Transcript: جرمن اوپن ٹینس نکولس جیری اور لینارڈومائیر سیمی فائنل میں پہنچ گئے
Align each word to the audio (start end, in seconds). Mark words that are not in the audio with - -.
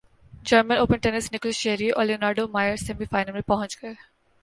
جرمن 0.45 0.77
اوپن 0.77 0.97
ٹینس 1.03 1.31
نکولس 1.33 1.61
جیری 1.63 1.89
اور 1.89 2.05
لینارڈومائیر 2.05 2.75
سیمی 2.85 3.05
فائنل 3.11 3.31
میں 3.31 3.41
پہنچ 3.47 3.81
گئے 3.81 3.93